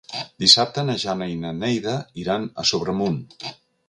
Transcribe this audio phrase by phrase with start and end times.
[0.43, 3.21] Dissabte na Jana i na Neida iran a Sobremunt.